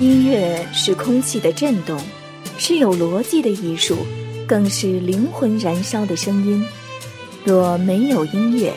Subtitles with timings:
[0.00, 2.00] 音乐是空气的震动，
[2.56, 3.98] 是有逻辑的艺术，
[4.46, 6.66] 更是灵魂燃烧的声音。
[7.44, 8.72] 若没有音乐，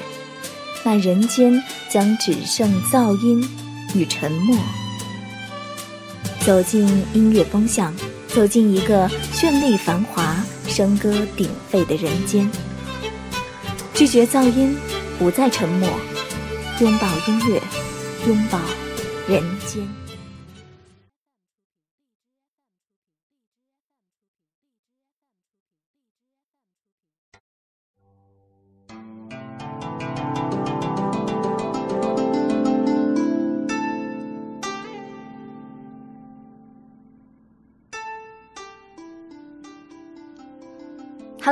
[0.84, 3.42] 那人间将只剩噪音
[3.96, 4.58] 与沉默。
[6.42, 7.96] 走进音乐风向，
[8.28, 12.52] 走进一个绚丽繁华、笙歌鼎沸的人间。
[13.94, 14.76] 拒绝噪音，
[15.18, 15.88] 不再沉默，
[16.82, 17.62] 拥抱音乐，
[18.28, 18.60] 拥抱
[19.26, 20.03] 人间。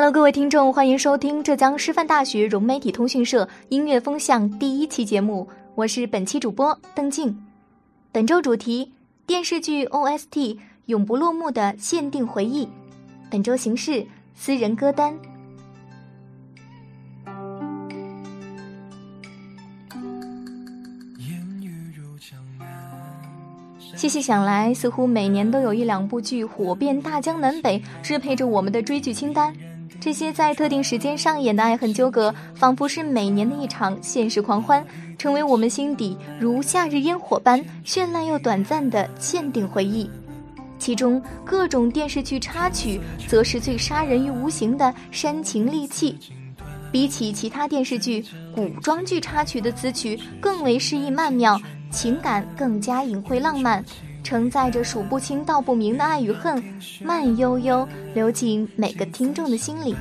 [0.02, 7.38] Hello，各位听众，欢迎收听浙江师范大学融媒体通讯社音乐风向第一期节目，我是本期主播邓静。
[8.12, 8.92] 本周主题：
[9.28, 10.58] 电视剧 OST
[10.88, 12.68] 永不落幕的限定回忆。
[13.30, 15.14] 本周形式：私人歌单。
[23.96, 29.54] 细细想来，似乎每年都有一两部剧火遍大江南北，支配着我们的追剧清单。
[30.02, 34.84] 这些在特定时间上演的爱恨纠葛，仿佛是每年的一场现实狂欢，
[35.16, 40.10] 成为我们心底如夏日烟火般绚烂又短暂的限定回忆。
[40.80, 46.18] 其中各种电视剧插曲，则是最杀人于无形的煽情利器。
[46.92, 53.86] 比起其他电视剧，古装剧插曲的词曲更为诗意曼妙，情感更加隐晦浪漫。
[54.24, 56.64] 承载着数不清道不明的爱与恨，
[57.04, 59.96] 慢悠悠流进每个听众的心里。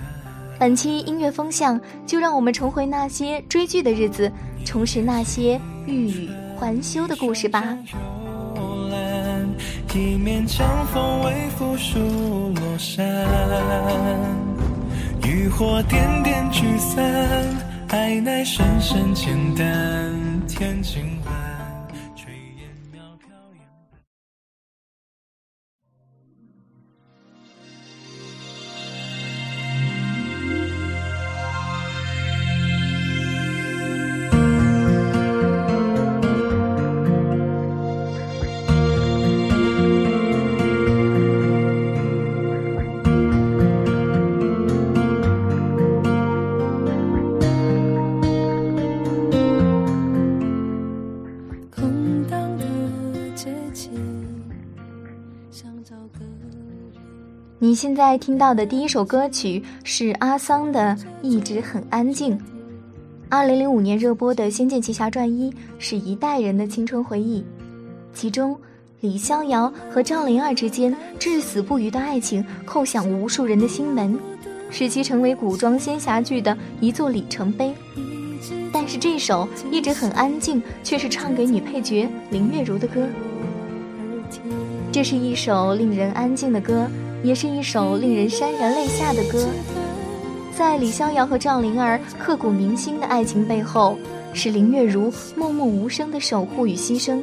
[0.59, 4.31] 本期音乐风向，就让我们重回那些追剧的日子，
[4.65, 7.79] 重拾那些欲语还休的故事吧。
[15.27, 17.05] 渔火点点聚散，
[17.89, 19.67] 爱乃深深浅淡，
[20.47, 21.20] 天晴。
[57.59, 62.39] 你现在听到的第一首歌曲是阿桑的《一直很安静》。
[63.29, 67.45] 二零零五年热播的《仙剑奇侠传一》是一代人的青春回忆，
[68.15, 68.57] 其中
[69.01, 74.19] 李逍遥和赵灵儿之间至死不渝的爱情叩响无数人的心门，
[74.71, 77.73] 使其成为古装仙侠剧的一座里程碑。
[78.73, 83.07] 但是这首《一直很安静》却是唱给女配角林月如的歌。
[84.93, 86.87] 这是一首令人安静的歌。
[87.23, 89.47] 也是一首令人潸然泪下的歌，
[90.57, 93.99] 在李逍遥和赵灵儿刻骨铭心的爱情背后，
[94.33, 97.23] 是林月如默默无声的守护与牺牲。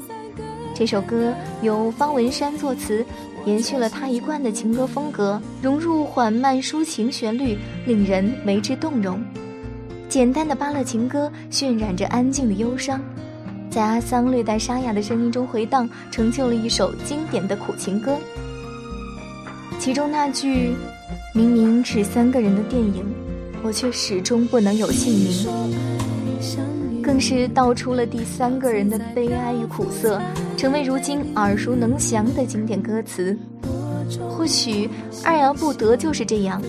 [0.76, 1.34] 这首歌
[1.64, 3.04] 由方文山作词，
[3.44, 7.58] 延续了他一贯的情歌风格，融入缓慢抒情旋律，
[7.88, 9.20] 令人为之动容。
[10.08, 13.02] 简单的巴勒情歌渲染着安静的忧伤，
[13.78, 18.18] 在阿桑略带沙哑的声音中回荡，成就了一首经典的苦情歌。
[19.78, 20.74] 其中那句
[21.32, 23.06] “明明是三个人的电影，
[23.62, 25.48] 我却始终不能有姓名”，
[27.04, 30.20] 更是道出了第三个人的悲哀与苦涩，
[30.58, 33.38] 成为如今耳熟能详的经典歌词。
[34.28, 34.90] 或许
[35.22, 36.60] 爱而不得就是这样，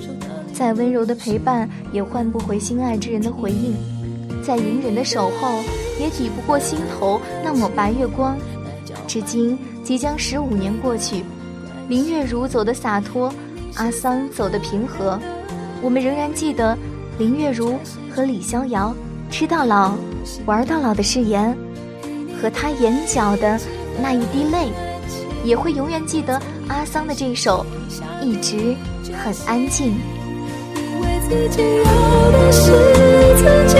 [0.53, 3.75] 再温柔的陪伴也换不回心爱之人的回应，
[4.43, 5.65] 再隐忍的守候
[5.98, 8.36] 也抵不过心头那抹白月光。
[9.06, 11.24] 至今即将十五年过去。
[11.89, 13.33] 林月如走的洒脱，
[13.77, 15.18] 阿桑走的平和，
[15.80, 16.77] 我们仍然记得
[17.18, 17.78] 林月如
[18.10, 18.95] 和李逍遥
[19.30, 19.95] 吃到老、
[20.45, 21.56] 玩到老的誓言，
[22.41, 23.59] 和他眼角的
[24.03, 24.68] 那一滴泪，
[25.44, 27.65] 也会永远记得阿桑的这首
[28.22, 28.77] 《一直
[29.24, 29.92] 很安静》。
[30.77, 32.71] 以为自己要的是
[33.36, 33.42] 自
[33.72, 33.78] 己，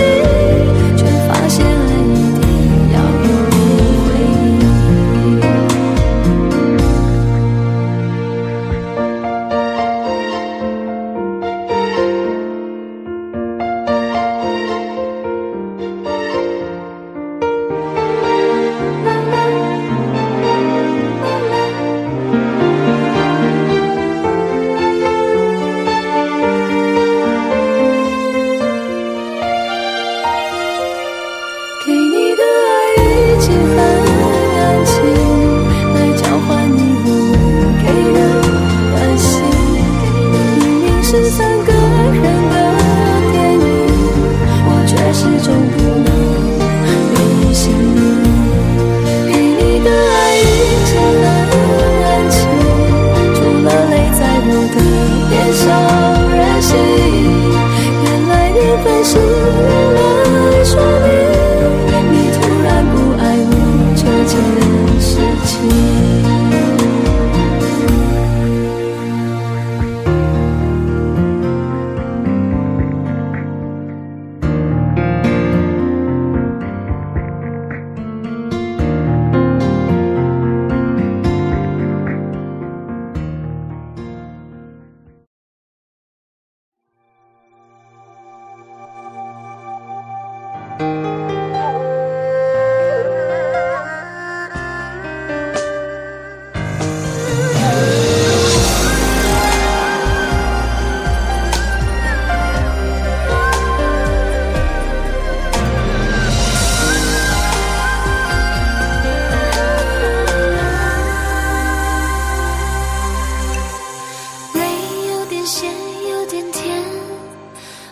[115.51, 115.67] 咸
[116.07, 116.79] 有点甜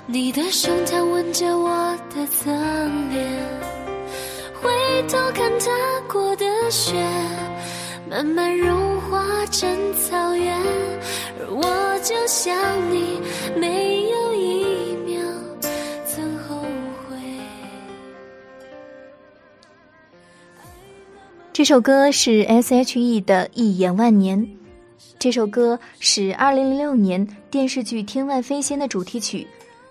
[0.06, 3.28] 你的胸膛吻着我的侧脸
[4.62, 4.70] 回
[5.10, 5.66] 头看踏
[6.08, 6.94] 过的雪
[8.08, 10.56] 慢慢融化成草原。
[11.40, 12.56] 而我就像
[12.92, 13.20] 你
[13.60, 15.20] 没有一秒
[16.06, 16.62] 曾后
[17.10, 17.18] 悔。
[21.52, 24.67] 这首歌是 she 的一眼万年。
[25.20, 29.48] 这首歌是2006年电视剧《天外飞仙》的主题曲。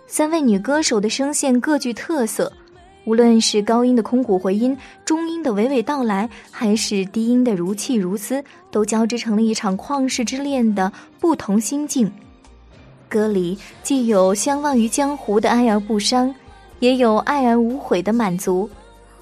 [0.06, 2.52] 三位女歌手的声线各具特色，
[3.04, 12.08] 无论是高音的空谷回音、中音的娓娓道来，还是低音的如泣如丝，都交织成了一场旷世之恋的不同心境。
[13.08, 16.32] 歌里既有相忘于江湖的爱而不伤，
[16.78, 18.70] 也有爱而无悔的满足，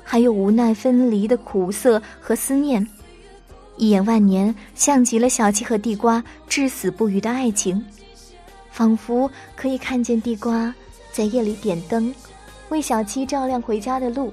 [0.02, 2.86] 还有无奈分离的苦涩和思念。
[3.76, 7.84] 一眼万年，像极了小七和地瓜至死不渝的爱情。
[8.70, 10.74] 仿佛可以看见地瓜
[11.12, 12.12] 在夜里点灯，
[12.70, 14.32] 为小七照亮回家的路，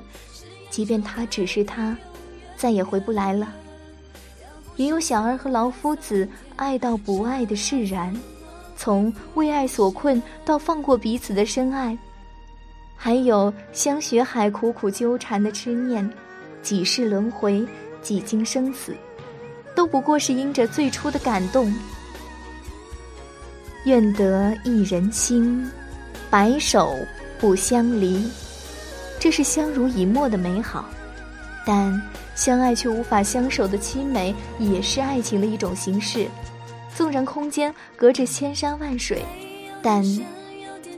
[0.70, 1.96] 即便他只是他，
[2.58, 3.54] 再也回不来了。
[4.78, 8.16] 也有小二和老夫子爱到不爱的释然，
[8.76, 11.96] 从为爱所困到放过彼此的深爱，
[12.96, 16.10] 还有香雪海苦苦纠缠的痴念，
[16.64, 17.64] 几世轮回，
[18.02, 18.96] 几经生死，
[19.76, 21.74] 都不过是因着最初的感动。
[23.86, 25.68] 愿得一人心，
[26.30, 26.96] 白首
[27.40, 28.30] 不相离。
[29.20, 30.86] 这是相濡以沫的美好，
[31.66, 32.02] 但
[32.36, 36.28] 相爱却无法相守的凄美，也是爱情的一种形式。
[36.96, 39.24] 纵然空间隔着千山万水，
[39.82, 40.04] 但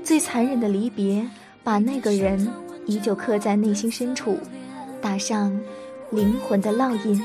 [0.04, 1.26] 最残忍的离别，
[1.64, 2.50] 把那个人
[2.86, 4.40] 依旧刻在内心深处，
[5.02, 5.58] 打上
[6.12, 7.22] 灵魂的烙印。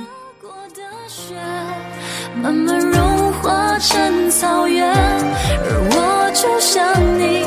[1.08, 1.32] 雪
[2.42, 6.84] 慢慢融化成草原，而我就像
[7.18, 7.46] 你，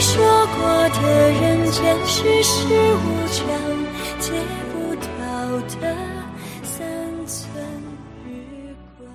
[0.00, 0.24] 说
[0.56, 1.60] 过的人。
[1.70, 3.46] 间世事无常，
[4.18, 4.32] 借
[4.72, 5.96] 不到的
[6.64, 6.84] 三
[7.24, 7.64] 寸
[8.26, 9.08] 日光。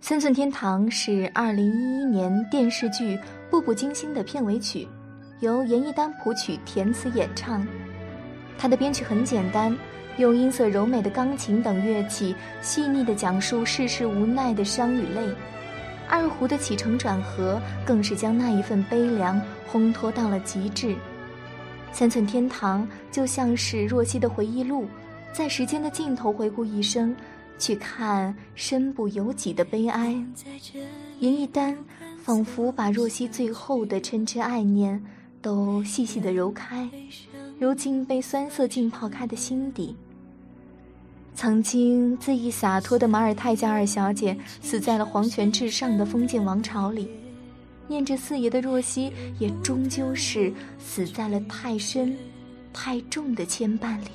[0.00, 3.16] 三寸天堂是二零一一年电视剧
[3.48, 4.88] 《步步惊心》的片尾曲，
[5.38, 7.64] 由严艺丹谱曲、填词演唱。
[8.58, 9.72] 它的编曲很简单，
[10.16, 15.32] 用音色柔美的钢琴等乐器，细腻地讲述世事无奈的伤与泪。
[16.08, 20.96] 二胡的起承转合，更是将那一份悲凉烘托到了极致。
[21.92, 24.86] 三寸天堂就像是若曦的回忆录，
[25.32, 27.14] 在时间的尽头回顾一生，
[27.58, 30.14] 去看身不由己的悲哀。
[31.18, 31.76] 严艺丹
[32.22, 35.02] 仿佛把若曦最后的嗔痴爱念，
[35.40, 36.88] 都细细的揉开，
[37.58, 39.96] 揉进被酸涩浸泡开的心底。
[41.38, 47.08] 曾经恣意洒脱的马尔泰加二小姐死在了皇权至上的封建王朝里，
[47.86, 52.12] 念着四爷的若曦也终究是死在了太深、
[52.72, 54.06] 太重的牵绊里。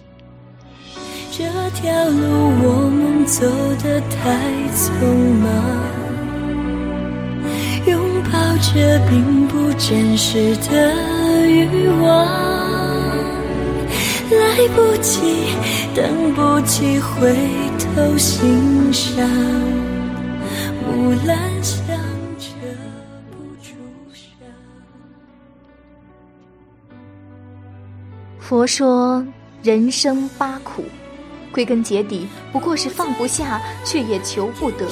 [1.31, 2.19] 这条路
[2.61, 3.47] 我们走
[3.81, 4.37] 得太
[4.75, 4.91] 匆
[5.39, 5.49] 忙，
[7.87, 10.93] 拥抱着并不真实的
[11.47, 12.82] 欲望。
[14.55, 15.47] 来不及，
[15.95, 17.35] 等不及回
[17.79, 19.27] 头欣赏。
[20.85, 21.97] 木兰香。
[28.39, 29.25] 佛说
[29.63, 30.83] 人生八苦，
[31.51, 34.85] 归根结底不过是放不下，却也求不得。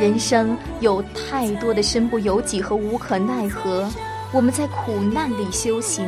[0.00, 3.86] 人生有太多的身不由己和无可奈何，
[4.32, 6.06] 我们在苦难里修行。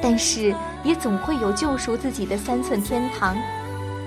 [0.00, 3.36] 但是，也总会有救赎自己的三寸天堂。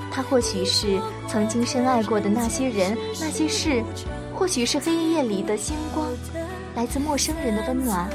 [0.10, 3.84] 它或许是曾经深爱过的那些人、那些事，
[4.34, 6.08] 或许是黑夜里的星光，
[6.76, 8.10] 来自陌生人的温暖，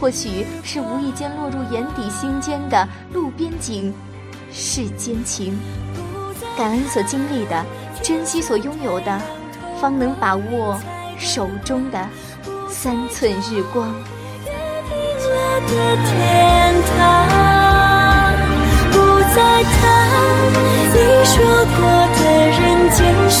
[0.00, 3.92] 或许是无意间落入眼底心间的路边景、
[4.52, 5.58] 世间情。
[6.56, 7.64] 感恩所经历的，
[8.02, 9.20] 珍惜所拥有的，
[9.80, 10.78] 方能把握
[11.18, 12.08] 手中的
[12.68, 13.92] 三寸日光。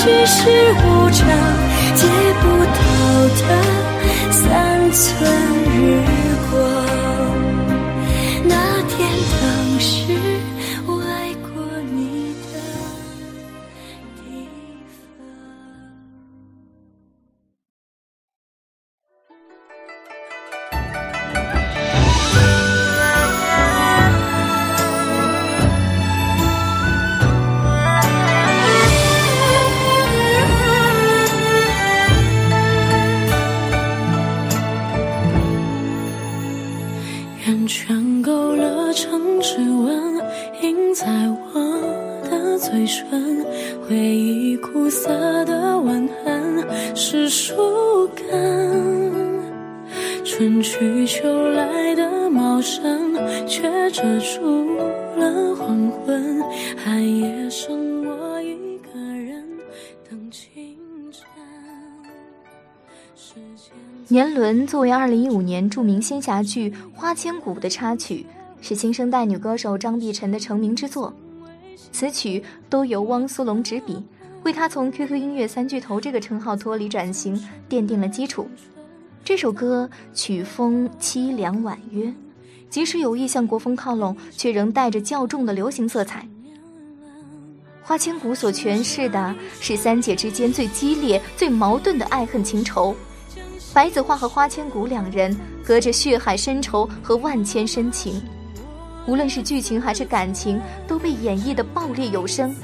[0.02, 0.50] 世事
[0.84, 1.51] 无常，
[47.92, 49.12] 树根。
[50.24, 53.14] 春去秋来的茂盛，
[53.46, 54.78] 却遮住
[55.14, 56.42] 了黄昏。
[56.82, 59.44] 寒夜剩我一个人
[60.08, 60.74] 等清
[61.12, 61.22] 晨。
[63.14, 63.76] 时间
[64.08, 68.24] 年轮作为2015年著名仙侠剧《花千骨》的插曲，
[68.62, 71.12] 是新生代女歌手张碧晨的成名之作。
[71.92, 74.02] 此曲都由汪苏泷执笔，
[74.44, 77.36] 为他从 QQ 音乐三巨头这个称号脱离转型
[77.68, 78.48] 奠定了基础。
[79.24, 82.12] 这首歌曲风凄凉婉约，
[82.68, 86.26] 即使有意向国风靠拢，却仍带着较重的流行色彩。
[87.84, 92.94] 花千骨所诠释的是三姐之间最激烈、最矛盾的爱恨情仇。
[93.72, 98.20] 白子画和花千骨两人隔着血海深仇和万千深情，
[99.06, 102.54] 无论是剧情还是感情，都被演绎的爆裂有声。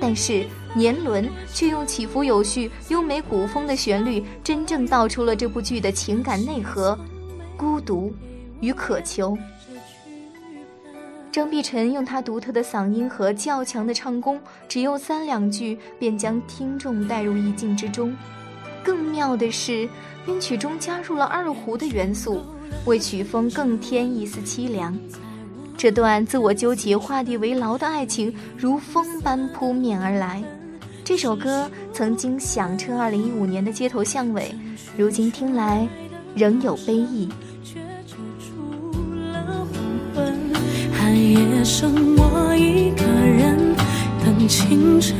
[0.00, 6.98] 但是年轮却用起伏有序、优美古风的旋律，真正道出了这部剧的情感内核、
[7.56, 8.12] 孤独
[8.60, 9.36] 与渴求。
[11.32, 18.16] 张碧晨用她独特的嗓音和较强的唱功，只用三两句便将听众带入意境之中。
[18.82, 19.88] 更妙的是，
[20.24, 22.42] 编曲中加入了二胡的元素，
[22.84, 24.96] 为曲风更添一丝凄凉。
[25.76, 30.42] 这段自我纠结、画地为牢的爱情，如风般扑面而来。
[31.10, 34.54] 这首歌曾经响彻二零一五年的街头巷尾，
[34.96, 35.84] 如今听来
[36.36, 37.28] 仍有悲意。
[37.64, 38.54] 却遮住
[39.32, 39.82] 了黄
[40.14, 40.38] 昏，
[40.96, 43.58] 寒夜剩我一个人
[44.24, 45.18] 等清晨。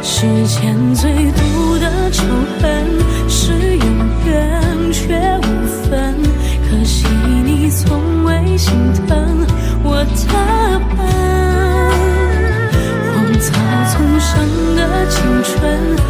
[0.00, 2.22] 世间最毒的仇
[2.60, 2.86] 恨
[3.28, 3.88] 是永
[4.26, 6.14] 远却无分。
[6.70, 7.04] 可惜
[7.44, 8.72] 你从未心
[9.08, 9.44] 疼
[9.82, 10.51] 我的
[15.62, 16.01] 青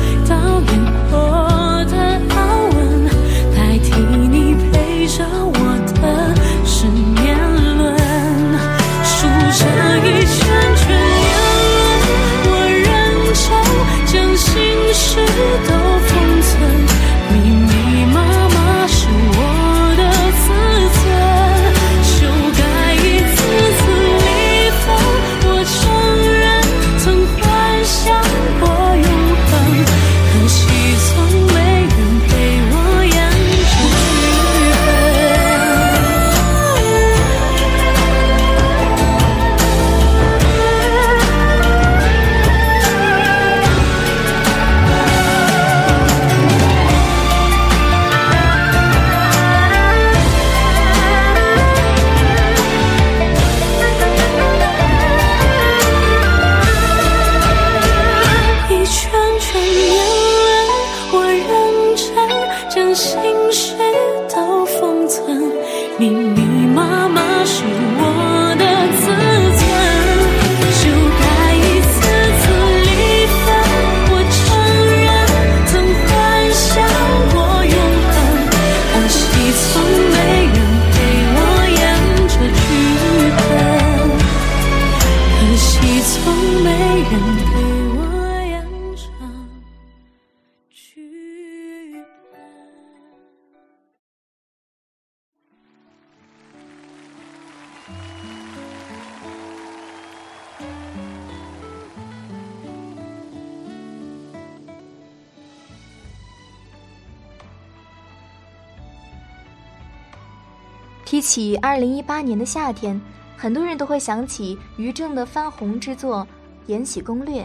[111.12, 112.98] 提起二零一八年的夏天，
[113.36, 116.26] 很多人都会想起于正的翻红之作
[116.72, 117.42] 《延禧攻略》。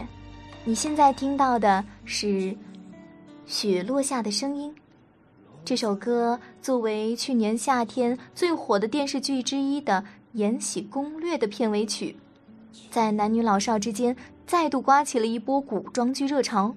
[0.64, 2.26] 你现在听到的是
[3.44, 4.74] 《雪落下的声音》
[5.66, 10.02] 这首歌，作为去年夏天最火的电视剧之一的
[10.32, 12.16] 《延禧攻略》的片尾曲，
[12.90, 16.74] 在男女老少之间再度刮起了一波古装剧热潮。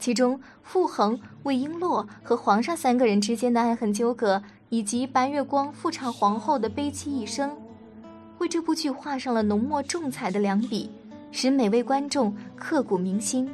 [0.00, 7.56] 其中，傅恒、魏璎珞和皇上三个人之间的爱恨纠葛，以及白月光复唱皇后的悲戚一生，
[8.38, 10.90] 为这部剧画上了浓墨重彩的两笔，
[11.30, 13.48] 使每位观众刻骨铭心。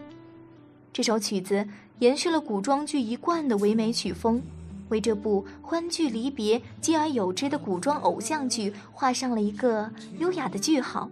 [0.92, 1.66] 这首曲子
[1.98, 4.42] 延续了古装剧一贯的唯美曲风，
[4.88, 11.08] 为这部欢聚离别、继而有之的古装偶像剧画上了一个优雅的句号。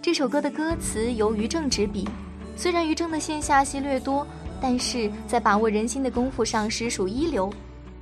[0.00, 2.08] 这首歌的歌词由于正执笔，
[2.56, 4.26] 虽然于正的线下戏略多，
[4.60, 7.52] 但是在把握人心的功夫上实属一流。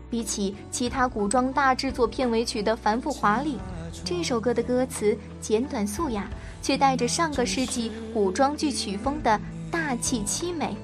[0.08, 3.58] 比起其他古装大制作片尾曲的繁复华丽，
[4.04, 6.30] 这首歌的歌词简短素雅，
[6.62, 9.38] 却带着上个世纪古装剧曲风的
[9.68, 10.76] 大气凄美，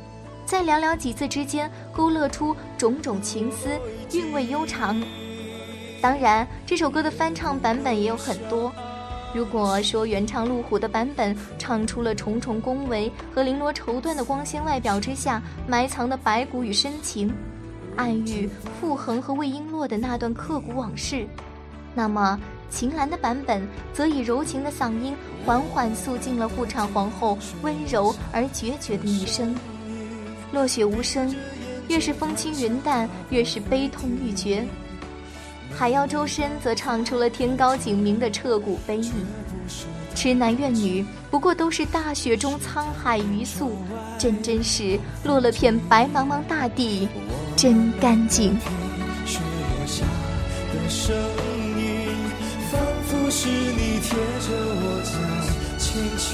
[0.45, 3.79] 在寥寥几字之间勾勒出种种情思，
[4.13, 5.01] 韵味悠长。
[6.03, 8.73] 当然，这首歌的翻唱版本也有很多。
[9.35, 17.33] 如果说原唱陆虎的版本唱出了重重恭维和绫罗绸缎的光鲜外表之下埋藏的白骨与深情，
[17.97, 21.27] 暗喻傅恒和魏璎珞的那段刻骨往事，
[21.95, 25.15] 那么秦岚的版本则以柔情的嗓音
[25.47, 29.55] 缓缓诉尽了富唱皇后温柔而决绝的一生。
[30.53, 31.35] 落雪无声，
[31.89, 34.67] 越是风轻云淡，越是悲痛欲绝。
[35.83, 39.11] 海妖周深则唱出了天高景明的彻骨悲意，
[40.15, 43.73] 痴男怨女不过都是大雪中沧海鱼粟，
[44.17, 47.09] 真真是落了片白茫茫大地，
[47.57, 48.57] 真干净。
[53.29, 55.11] 是你贴着我脚，
[55.79, 56.29] 轻轻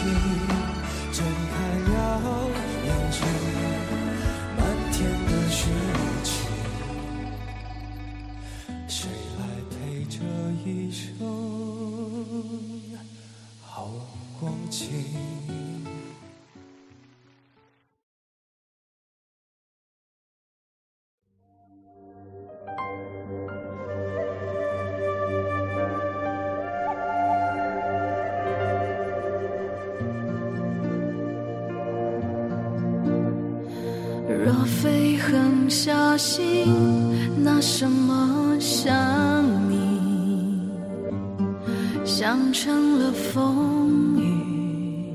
[42.19, 45.15] 想成了风雨，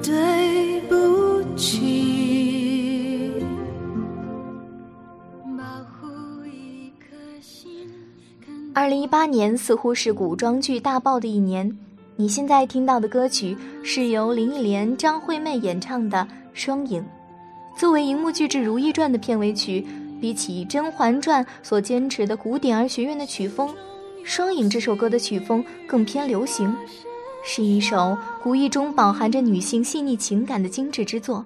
[0.00, 3.32] 对不起。
[5.58, 6.06] 保护
[6.46, 7.90] 一颗心。
[8.72, 11.76] 二零一八年似乎是古装剧大爆的一年。
[12.14, 16.18] 你现在听到的歌曲是由林忆莲、张惠妹演唱的
[16.54, 17.02] 《双影》，
[17.76, 19.84] 作为荧幕剧之《如懿传》的片尾曲，
[20.20, 23.68] 比起《甄嬛传》所坚持的古典而学院的曲风，
[24.24, 26.74] 《双影》这首歌的曲风更偏流行，
[27.44, 31.44] 是一首古意中饱含着女性细腻情感的精致之作。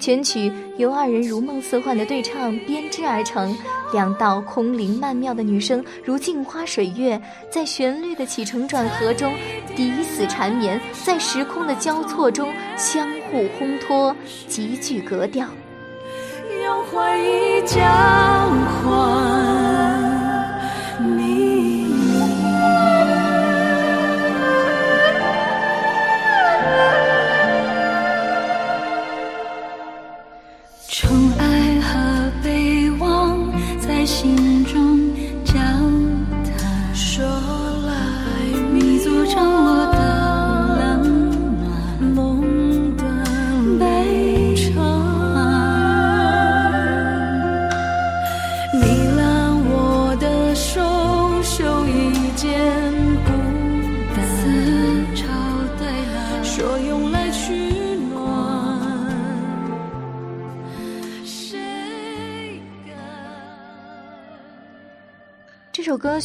[0.00, 3.54] 全曲由二人如梦似幻的对唱编织而成，
[3.92, 9.34] 两道空灵曼妙的女声如镜花水月，在旋律的起承转合中
[9.76, 14.16] 抵死缠绵，在时空的交错中相互烘托，
[14.48, 15.46] 极具格调。
[16.64, 17.60] 用怀疑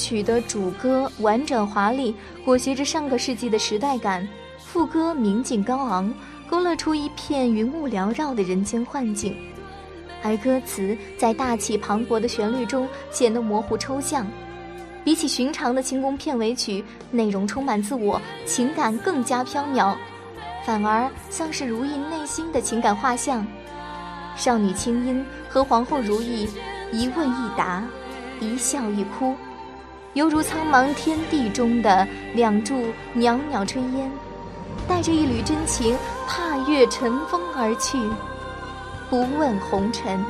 [0.08, 2.16] 曲的主歌婉转华丽，
[2.46, 4.26] 裹挟着上个世纪的时代感；
[4.58, 6.14] 副歌明净高昂，
[6.50, 9.34] 勾勒出一片云雾缭绕的人间幻境；
[10.24, 14.26] 而歌词在大气磅礴的旋律中显得模糊抽象。
[15.04, 19.94] 比起寻常的清宫片尾曲，内容充满自我，情感更加飘渺，
[20.66, 23.46] 反而像是如懿内心的情感画像。
[24.38, 26.48] 少女清音和皇后如懿
[26.94, 27.84] 一问一答。
[28.40, 29.34] 一笑一哭，
[30.18, 34.12] 犹如苍茫天地中的两柱袅袅炊烟，
[34.88, 35.96] 带着一缕真情，
[36.28, 38.00] 踏月乘风而去，
[39.12, 40.26] 不问红尘。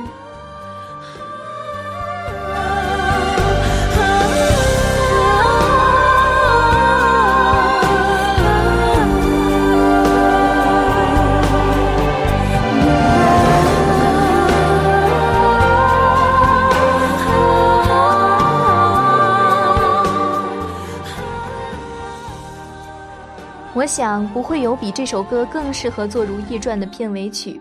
[23.88, 27.52] 想不会有比这首歌更适合做《如懿传》的片尾曲，《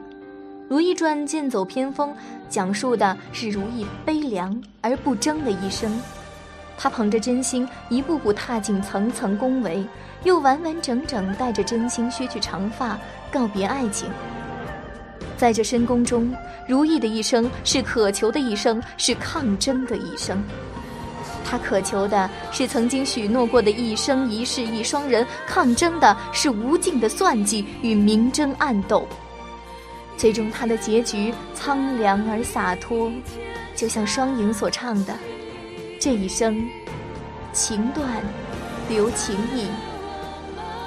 [0.68, 2.14] 如懿传》剑走偏锋，
[2.50, 6.00] 讲述的是如懿悲凉而不争的一生。
[6.78, 9.88] 她捧着真心，一步步踏进层层宫闱，
[10.24, 13.00] 又完完整整带着真心削去长发，
[13.32, 14.10] 告别爱情。
[15.38, 16.32] 在这深宫中，
[16.68, 20.44] 如懿的一生是渴求的一生，是抗争的一生。
[21.50, 29.08] 他渴求的是曾经许诺过的一生一世一双人，抗争的是无尽的算计与明争暗斗。
[30.18, 33.10] 最终，他的结局苍凉而洒脱，
[33.76, 35.16] 就像双影所唱的
[36.02, 36.68] ：“这一生，
[37.54, 38.06] 情断，
[38.90, 39.68] 留情意，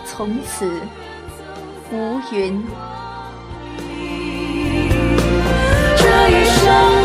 [0.05, 0.81] 从此
[1.91, 2.63] 无云。”
[5.97, 7.00] 这一生。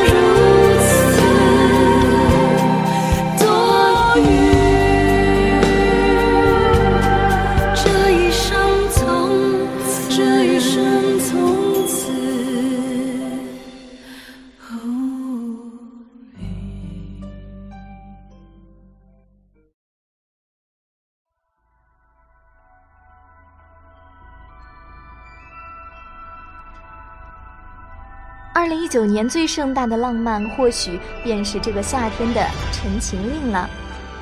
[28.66, 32.42] 二零一九年最盛大的浪漫，或许便是这个夏天的
[32.74, 33.70] 《陈情令》了。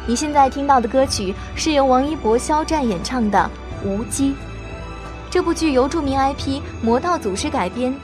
[0.05, 3.49] 你现在听到的歌曲是由王一博、肖战演唱的
[3.87, 4.31] 《无羁》。
[5.31, 7.95] 这部剧由著名 IP《魔道祖师》改编，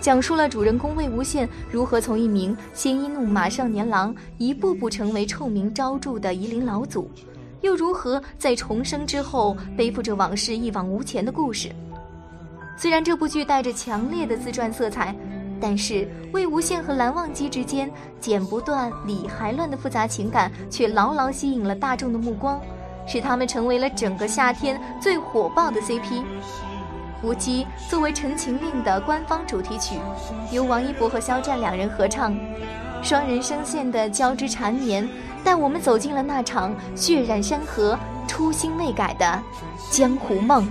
[0.00, 7.10] 讲述了主人公魏无羡如何从一名鲜衣怒马少年郎，一步步成为臭名昭著的夷陵老祖，
[7.60, 11.68] 又如何在重生之后背负着往事一往无前的故事。
[12.76, 15.12] 虽然这部剧带着强烈的自传色彩。
[15.60, 17.90] 但是魏无羡和蓝忘机之间
[18.20, 22.60] 剪不断理还乱的复杂情感，却牢牢吸引了大众的目光，
[23.06, 26.22] 使他们成为了整个夏天最火爆的 CP。
[27.22, 29.96] 无羁作为《陈情令》的官方主题曲，
[30.52, 32.32] 由王一博和肖战两人合唱，
[33.02, 35.08] 双人声线的交织缠绵，
[35.42, 39.42] 带我们走进了那场血染山河、初心未改的
[39.90, 40.68] 江湖梦。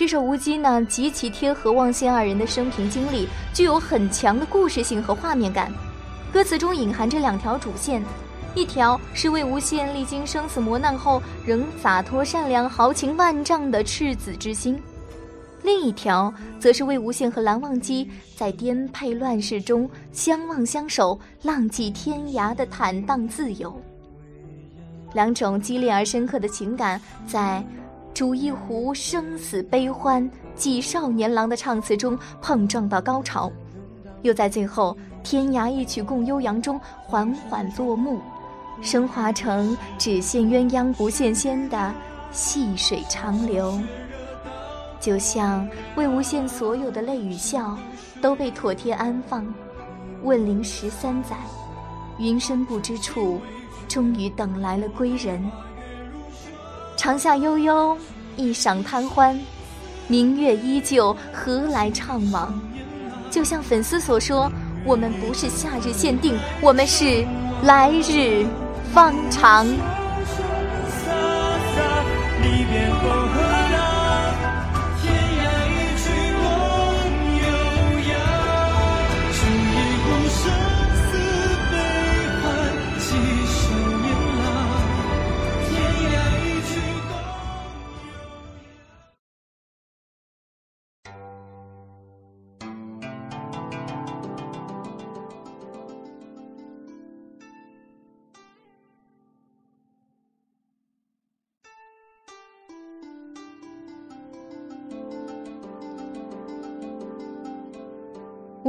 [0.00, 5.70] 这首《无羁》呢，极其贴合望仙二人的生平经历，具有很强的故事性和画面感。
[6.32, 8.02] 歌词中隐含着两条主线，
[8.54, 14.80] 一条是魏无羡历经生死磨难后仍洒脱善良、豪情万丈的赤子之心，
[15.64, 23.78] 另一条则是魏无羡和蓝忘机在颠沛乱世中相望相守、浪迹天涯的坦荡自由。
[25.12, 27.62] 两种激烈而深刻的情感在。
[28.12, 33.50] 煮一壶生死悲欢寄少年郎的唱词中碰撞到高潮，
[34.22, 38.20] 又在最后天涯一曲共悠扬中缓缓落幕，
[38.82, 41.94] 升华成只羡鸳鸯不羡仙的
[42.30, 43.78] 细水长流。
[44.98, 47.78] 就像魏无羡所有的泪与笑
[48.20, 49.46] 都被妥帖安放，
[50.22, 51.36] 问灵十三载，
[52.18, 53.40] 云深不知处，
[53.88, 55.42] 终于等来了归人。
[57.00, 57.96] 长夏悠悠，
[58.36, 59.34] 一晌贪欢，
[60.06, 62.48] 明月依旧，何来怅惘？
[63.30, 64.52] 就像粉丝所说，
[64.84, 67.24] 我们不是夏日限定，我们是
[67.62, 68.44] 来日
[68.92, 69.66] 方长。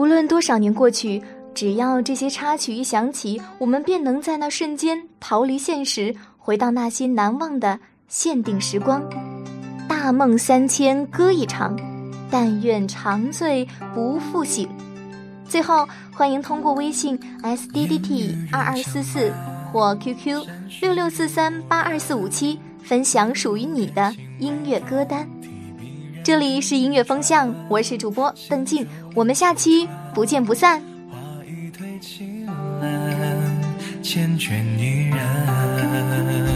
[0.01, 1.21] 无论多少年过去，
[1.53, 8.99] 只要这些插曲一响起，我们便能在那瞬间逃离现实，回到那些难忘的限定时光。
[9.87, 11.77] 大梦三千歌一场，
[12.31, 14.67] 但愿长醉不复醒。
[15.47, 19.31] 最后，欢迎通过微信 s d d t 二二四四
[19.71, 20.43] 或 QQ
[20.81, 25.29] 六六四三八二四五七分享属于你的音乐歌单。
[26.23, 30.79] 这里是音乐风向，我是主播邓静，我们下期不见不散。
[31.75, 31.99] 推，
[34.03, 36.50] 缱绻然。